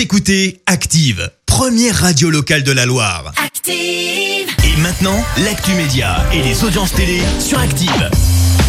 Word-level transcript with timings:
Vous 0.00 0.04
écoutez 0.04 0.62
Active, 0.64 1.30
première 1.44 1.94
radio 1.94 2.30
locale 2.30 2.62
de 2.62 2.72
la 2.72 2.86
Loire. 2.86 3.34
Active. 3.36 3.74
Et 3.76 4.80
maintenant, 4.80 5.22
l'actu 5.44 5.72
média 5.72 6.24
et 6.32 6.40
les 6.40 6.64
audiences 6.64 6.94
télé 6.94 7.20
sur 7.38 7.58
Active. 7.58 8.10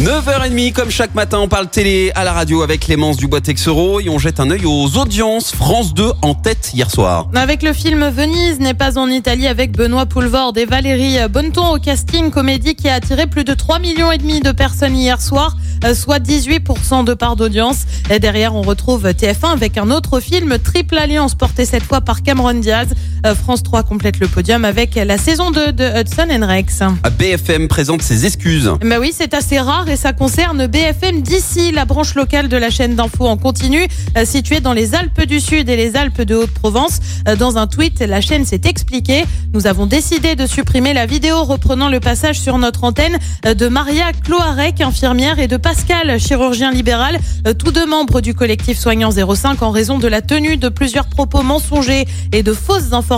9h30, 0.02 0.74
comme 0.74 0.90
chaque 0.90 1.16
matin, 1.16 1.40
on 1.40 1.48
parle 1.48 1.70
télé 1.70 2.12
à 2.16 2.26
la 2.26 2.34
radio 2.34 2.64
avec 2.64 2.82
Clémence 2.82 3.16
Dubois-Texero 3.16 4.02
et 4.02 4.10
on 4.10 4.20
jette 4.20 4.42
un 4.42 4.50
œil 4.50 4.66
aux 4.66 4.98
audiences. 4.98 5.56
France 5.56 5.94
2 5.94 6.12
en 6.22 6.34
tête 6.34 6.72
hier 6.74 6.92
soir. 6.92 7.30
Avec 7.34 7.64
le 7.64 7.72
film 7.72 8.10
Venise 8.10 8.60
n'est 8.60 8.74
pas 8.74 8.98
en 8.98 9.08
Italie 9.08 9.48
avec 9.48 9.72
Benoît 9.72 10.08
Poulvord 10.08 10.52
et 10.58 10.66
Valérie 10.66 11.18
Bonneton 11.30 11.76
au 11.76 11.80
casting 11.80 12.30
comédie 12.30 12.76
qui 12.76 12.90
a 12.90 12.96
attiré 12.96 13.28
plus 13.28 13.46
de 13.46 13.54
3 13.54 13.80
millions 13.80 14.12
et 14.12 14.18
demi 14.18 14.42
de 14.42 14.52
personnes 14.52 14.98
hier 14.98 15.22
soir, 15.22 15.56
soit 15.96 16.20
18% 16.20 17.04
de 17.06 17.14
part 17.14 17.36
d'audience. 17.36 17.86
Et 18.10 18.20
derrière, 18.20 18.56
on 18.56 18.62
retrouve 18.62 19.08
TF1 19.08 19.52
avec 19.52 19.78
un 19.78 19.92
autre 19.92 20.20
film, 20.20 20.58
Triple 20.58 20.98
Alliance, 20.98 21.36
porté 21.36 21.66
cette 21.66 21.84
fois 21.84 22.02
par 22.02 22.24
Cameron 22.24 22.54
Diaz. 22.56 22.88
Euh, 23.26 23.36
France 23.36 23.62
3 23.62 23.84
complète 23.84 24.20
le 24.20 24.28
podium 24.28 24.66
avec 24.66 24.96
la 24.96 25.18
saison 25.18 25.52
2 25.52 25.74
de 25.74 26.02
Hudson 26.02 26.28
and 26.32 26.46
Rex. 26.48 26.80
BFM 27.20 27.68
présente 27.68 28.02
ses 28.02 28.26
excuses. 28.26 28.72
Bah 28.84 28.96
oui, 29.00 29.14
c'est 29.16 29.36
assez 29.36 29.60
rare 29.60 29.88
et 29.90 29.96
ça 29.96 30.12
concerne 30.12 30.66
BFM 30.66 31.22
d'ici, 31.22 31.72
la 31.72 31.86
branche 31.86 32.16
locale 32.16 32.50
de 32.50 32.58
la 32.58 32.72
chaîne 32.72 32.96
d'info 32.96 33.28
en 33.28 33.38
continu, 33.38 33.86
euh, 34.18 34.26
située 34.26 34.60
dans 34.60 34.74
les 34.74 34.96
Alpes 34.96 35.22
du 35.26 35.40
Sud 35.40 35.70
et 35.70 35.76
les 35.76 35.96
Alpes 35.96 36.22
de 36.24 36.34
Haute-Provence. 36.34 37.00
Euh, 37.28 37.36
Dans 37.36 37.58
un 37.58 37.68
tweet, 37.68 38.00
la 38.00 38.22
chaîne 38.22 38.44
s'est 38.46 38.62
expliquée. 38.66 39.26
Nous 39.54 39.68
avons 39.68 39.86
décidé 39.86 40.36
de 40.36 40.48
supprimer 40.48 40.94
la 40.94 41.06
vidéo 41.06 41.44
reprenant 41.44 41.90
le 41.90 42.00
passage 42.00 42.40
sur 42.40 42.58
notre 42.58 42.84
antenne 42.84 43.18
de 43.44 43.68
Maria 43.68 44.14
Cloarec, 44.14 44.82
infirmière, 44.82 45.40
et 45.40 45.48
de 45.48 45.58
Pascal, 45.58 46.20
chirurgien 46.20 46.72
libéral, 46.72 47.20
tous 47.60 47.72
deux 47.72 47.86
membres 47.86 48.22
du 48.22 48.34
collectif 48.34 48.80
Soignants 48.80 49.12
05 49.12 49.62
en 49.62 49.72
raison 49.72 50.00
de 50.00 50.08
la 50.08 50.22
tenue 50.22 50.58
de 50.58 50.70
plusieurs 50.70 51.08
propos 51.08 51.44
mensongers 51.44 52.06
et 52.32 52.44
de 52.44 52.54
fausses 52.54 52.94
informations. 52.94 53.11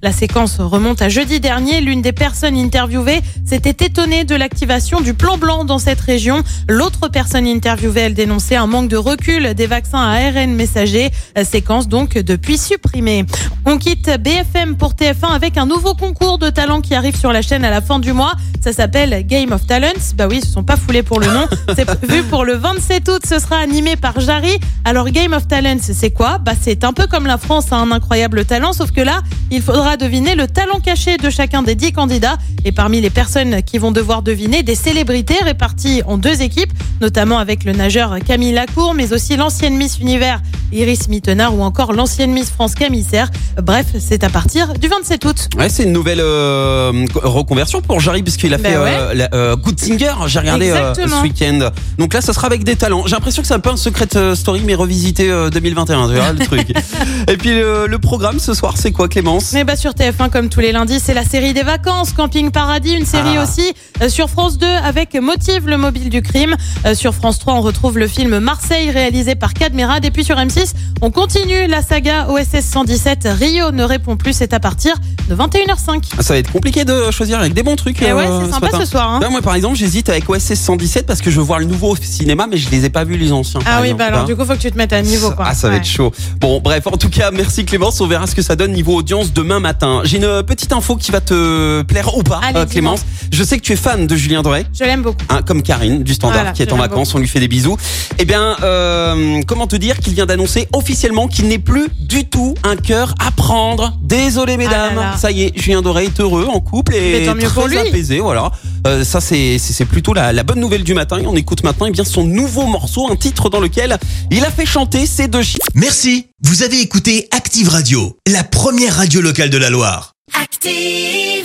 La 0.00 0.12
séquence 0.12 0.60
remonte 0.60 1.02
à 1.02 1.10
jeudi 1.10 1.40
dernier. 1.40 1.82
L'une 1.82 2.00
des 2.00 2.12
personnes 2.12 2.56
interviewées 2.56 3.20
s'était 3.44 3.84
étonnée 3.84 4.24
de 4.24 4.34
l'activation 4.34 5.02
du 5.02 5.12
plan 5.12 5.36
blanc 5.36 5.64
dans 5.66 5.78
cette 5.78 6.00
région. 6.00 6.42
L'autre 6.70 7.08
personne 7.08 7.46
interviewée, 7.46 8.00
elle 8.00 8.14
dénonçait 8.14 8.56
un 8.56 8.66
manque 8.66 8.88
de 8.88 8.96
recul 8.96 9.52
des 9.52 9.66
vaccins 9.66 10.00
à 10.00 10.12
ARN 10.12 10.54
messager. 10.54 11.10
Séquence 11.44 11.86
donc 11.86 12.14
depuis 12.14 12.56
supprimée. 12.56 13.26
On 13.66 13.76
quitte 13.76 14.08
BFM 14.08 14.76
pour 14.76 14.94
TF1 14.94 15.34
avec 15.34 15.58
un 15.58 15.66
nouveau 15.66 15.94
concours 15.94 16.38
de 16.38 16.48
talents 16.48 16.80
qui 16.80 16.94
arrive 16.94 17.16
sur 17.16 17.30
la 17.30 17.42
chaîne 17.42 17.64
à 17.64 17.70
la 17.70 17.82
fin 17.82 17.98
du 17.98 18.14
mois. 18.14 18.32
Ça 18.62 18.72
s'appelle 18.72 19.26
Game 19.26 19.52
of 19.52 19.66
Talents. 19.66 20.14
Bah 20.14 20.28
oui, 20.28 20.38
ils 20.42 20.46
se 20.46 20.52
sont 20.52 20.64
pas 20.64 20.76
foulés 20.76 21.02
pour 21.02 21.20
le 21.20 21.26
nom. 21.26 21.46
C'est 21.76 21.84
prévu 21.84 22.22
pour 22.22 22.44
le 22.46 22.54
27 22.54 23.08
août. 23.08 23.22
Ce 23.28 23.38
sera 23.38 23.58
animé 23.58 23.96
par 23.96 24.18
Jarry. 24.20 24.58
Alors 24.86 25.10
Game 25.10 25.34
of 25.34 25.46
Talents, 25.46 25.78
c'est 25.82 26.10
quoi? 26.10 26.38
Bah 26.38 26.52
c'est 26.58 26.84
un 26.84 26.94
peu 26.94 27.06
comme 27.06 27.26
la 27.26 27.36
France 27.36 27.66
a 27.70 27.76
un 27.76 27.90
incroyable 27.92 28.46
talent, 28.46 28.72
sauf 28.72 28.92
que 28.92 29.00
là, 29.00 29.09
il 29.50 29.62
faudra 29.62 29.96
deviner 29.96 30.34
le 30.34 30.46
talent 30.46 30.80
caché 30.80 31.16
de 31.16 31.30
chacun 31.30 31.62
des 31.62 31.74
10 31.74 31.92
candidats. 31.92 32.36
Et 32.64 32.72
parmi 32.72 33.00
les 33.00 33.10
personnes 33.10 33.62
qui 33.62 33.78
vont 33.78 33.90
devoir 33.90 34.22
deviner, 34.22 34.62
des 34.62 34.74
célébrités 34.74 35.38
réparties 35.42 36.02
en 36.06 36.18
deux 36.18 36.42
équipes, 36.42 36.72
notamment 37.00 37.38
avec 37.38 37.64
le 37.64 37.72
nageur 37.72 38.16
Camille 38.26 38.52
Lacour, 38.52 38.94
mais 38.94 39.12
aussi 39.12 39.36
l'ancienne 39.36 39.76
Miss 39.76 39.98
Univers 39.98 40.40
Iris 40.72 41.08
Mittenard 41.08 41.54
ou 41.56 41.62
encore 41.62 41.92
l'ancienne 41.92 42.32
Miss 42.32 42.50
France 42.50 42.74
Camille 42.74 43.04
Serre. 43.08 43.30
Bref, 43.62 43.86
c'est 43.98 44.22
à 44.24 44.28
partir 44.28 44.74
du 44.74 44.88
27 44.88 45.24
août. 45.24 45.48
Ouais, 45.58 45.68
c'est 45.68 45.84
une 45.84 45.92
nouvelle 45.92 46.20
euh, 46.20 47.06
reconversion 47.14 47.80
pour 47.82 47.98
Jarry 48.00 48.22
puisqu'il 48.22 48.52
a 48.54 48.58
Ben 48.58 48.72
fait 48.72 48.78
ouais. 48.78 48.92
euh, 48.94 49.14
la- 49.14 49.28
euh, 49.34 49.56
Good 49.56 49.80
Singer. 49.80 50.12
J'ai 50.26 50.38
regardé 50.38 50.70
ce 50.94 51.22
week-end. 51.22 51.70
Donc 51.98 52.14
là, 52.14 52.20
ça 52.20 52.32
sera 52.32 52.46
avec 52.46 52.62
des 52.64 52.76
talents. 52.76 53.04
J'ai 53.06 53.14
l'impression 53.16 53.42
que 53.42 53.48
c'est 53.48 53.54
un 53.54 53.60
peu 53.60 53.70
un 53.70 53.76
secret 53.76 54.06
story 54.34 54.62
mais 54.64 54.74
revisité 54.74 55.30
euh, 55.30 55.50
2021. 55.50 56.08
Tu 56.08 56.14
vois 56.14 56.32
le 56.32 56.38
truc. 56.44 56.68
Et 57.28 57.36
puis 57.36 57.50
le, 57.54 57.86
le 57.86 57.98
programme 57.98 58.38
ce 58.38 58.54
soir, 58.54 58.74
c'est 58.76 58.92
quoi, 58.92 58.99
Clémence 59.08 59.52
Mais 59.52 59.64
bah 59.64 59.76
sur 59.76 59.92
TF1 59.92 60.30
comme 60.30 60.48
tous 60.48 60.60
les 60.60 60.72
lundis, 60.72 61.00
c'est 61.00 61.14
la 61.14 61.24
série 61.24 61.52
des 61.54 61.62
vacances, 61.62 62.12
Camping 62.12 62.50
Paradis, 62.50 62.92
une 62.94 63.06
série 63.06 63.36
Ah. 63.38 63.42
aussi 63.42 63.72
euh, 64.02 64.08
sur 64.08 64.28
France 64.30 64.58
2 64.58 64.66
avec 64.66 65.14
Motive 65.14 65.66
le 65.68 65.76
mobile 65.76 66.08
du 66.10 66.22
crime. 66.22 66.56
Euh, 66.86 66.94
sur 66.94 67.14
France 67.14 67.38
3, 67.38 67.54
on 67.54 67.60
retrouve 67.60 67.98
le 67.98 68.06
film 68.06 68.38
Marseille 68.38 68.90
réalisé 68.90 69.34
par 69.34 69.54
Cadmerade 69.54 70.04
et 70.04 70.10
puis 70.10 70.24
sur 70.24 70.36
M6, 70.36 70.72
on 71.02 71.10
continue 71.10 71.66
la 71.68 71.82
saga 71.82 72.28
OSS 72.28 72.64
117 72.64 73.28
Rio 73.38 73.70
ne 73.70 73.82
répond 73.84 74.16
plus, 74.16 74.32
c'est 74.32 74.52
à 74.52 74.60
partir 74.60 74.94
de 75.28 75.34
21h05. 75.34 76.22
Ça 76.22 76.34
va 76.34 76.38
être 76.38 76.50
compliqué 76.52 76.84
de 76.84 77.10
choisir 77.10 77.38
avec 77.40 77.52
des 77.54 77.62
bons 77.62 77.76
trucs. 77.76 78.00
Et 78.02 78.12
ouais, 78.12 78.26
euh, 78.26 78.44
c'est 78.46 78.52
sympa 78.52 78.66
matin. 78.66 78.80
ce 78.80 78.86
soir. 78.86 79.10
hein. 79.22 79.28
Moi, 79.30 79.42
par 79.42 79.54
exemple, 79.54 79.76
j'hésite 79.76 80.08
avec 80.08 80.28
OSS 80.28 80.54
117 80.54 81.06
parce 81.06 81.20
que 81.20 81.30
je 81.30 81.36
veux 81.36 81.44
voir 81.44 81.58
le 81.58 81.64
nouveau 81.66 81.90
au 81.92 81.96
cinéma, 81.96 82.46
mais 82.50 82.56
je 82.56 82.68
les 82.70 82.84
ai 82.84 82.90
pas 82.90 83.04
vus 83.04 83.16
les 83.16 83.32
anciens. 83.32 83.60
Ah 83.64 83.78
oui, 83.80 83.86
exemple, 83.88 83.98
bah 83.98 84.06
alors 84.06 84.20
hein. 84.20 84.24
du 84.24 84.34
coup, 84.36 84.44
faut 84.44 84.54
que 84.54 84.58
tu 84.58 84.70
te 84.72 84.76
mettes 84.76 84.92
à 84.92 85.02
niveau 85.02 85.30
quoi. 85.30 85.44
Ah, 85.48 85.54
ça 85.54 85.68
va 85.68 85.76
être 85.76 85.84
chaud. 85.86 86.12
Bon, 86.40 86.60
bref, 86.60 86.86
en 86.86 86.96
tout 86.96 87.10
cas, 87.10 87.30
merci 87.30 87.64
Clémence. 87.64 88.00
On 88.00 88.06
verra 88.06 88.26
ce 88.26 88.34
que 88.34 88.42
ça 88.42 88.56
donne 88.56 88.72
niveau 88.72 88.89
audience 88.94 89.32
demain 89.32 89.60
matin. 89.60 90.00
J'ai 90.04 90.18
une 90.18 90.42
petite 90.42 90.72
info 90.72 90.96
qui 90.96 91.10
va 91.10 91.20
te 91.20 91.82
plaire 91.82 92.16
ou 92.16 92.22
pas, 92.22 92.40
Allez, 92.42 92.60
euh. 92.60 92.66
Clémence. 92.66 93.04
Je 93.32 93.42
sais 93.44 93.56
que 93.58 93.62
tu 93.62 93.72
es 93.72 93.76
fan 93.76 94.06
de 94.06 94.16
Julien 94.16 94.42
Doré. 94.42 94.66
Je 94.78 94.84
l'aime 94.84 95.02
beaucoup. 95.02 95.24
Hein, 95.28 95.40
comme 95.46 95.62
Karine 95.62 96.02
du 96.02 96.14
Standard 96.14 96.38
Voilà, 96.38 96.52
qui 96.52 96.62
est 96.62 96.72
en 96.72 96.76
vacances, 96.76 97.14
on 97.14 97.18
lui 97.18 97.28
fait 97.28 97.40
des 97.40 97.48
bisous. 97.48 97.76
Eh 98.18 98.24
bien, 98.24 98.56
euh, 98.62 99.40
comment 99.46 99.66
te 99.66 99.76
dire 99.76 99.98
qu'il 99.98 100.14
vient 100.14 100.26
d'annoncer 100.26 100.68
officiellement 100.72 101.28
qu'il 101.28 101.48
n'est 101.48 101.58
plus 101.58 101.88
du 102.00 102.24
tout 102.28 102.54
un 102.64 102.76
cœur 102.76 103.14
à 103.24 103.30
prendre? 103.30 103.92
Désolé 104.02 104.56
mesdames, 104.56 104.90
Ah 104.92 104.94
là 104.94 105.00
là. 105.12 105.16
ça 105.16 105.30
y 105.30 105.42
est, 105.44 105.58
Julien 105.58 105.82
Doré 105.82 106.04
est 106.04 106.20
heureux 106.20 106.46
en 106.52 106.60
couple 106.60 106.94
et 106.94 107.20
Mais 107.20 107.26
tant 107.26 107.34
mieux 107.34 107.42
très 107.42 107.54
pour 107.54 107.68
lui. 107.68 107.78
apaisé. 107.78 108.20
Voilà, 108.20 108.50
Euh, 108.86 109.04
ça 109.04 109.20
c'est 109.20 109.58
c'est 109.58 109.72
c'est 109.72 109.84
plutôt 109.84 110.14
la, 110.14 110.32
la 110.32 110.42
bonne 110.42 110.60
nouvelle 110.60 110.84
du 110.84 110.94
matin. 110.94 111.18
Et 111.18 111.26
on 111.26 111.36
écoute 111.36 111.62
maintenant 111.64 111.86
eh 111.86 111.90
bien 111.90 112.04
son 112.04 112.24
nouveau 112.24 112.66
morceau, 112.66 113.10
un 113.10 113.16
titre 113.16 113.50
dans 113.50 113.60
lequel 113.60 113.98
il 114.30 114.44
a 114.44 114.50
fait 114.50 114.66
chanter 114.66 115.06
ses 115.06 115.28
deux 115.28 115.42
chiens. 115.42 115.58
Merci. 115.74 116.26
Vous 116.42 116.62
avez 116.62 116.80
écouté 116.80 117.28
Active 117.32 117.68
Radio, 117.68 118.16
la 118.26 118.44
première 118.44 118.96
radio 118.96 119.20
locale 119.20 119.50
de 119.50 119.58
la 119.58 119.70
Loire. 119.70 120.12
Active. 120.40 121.39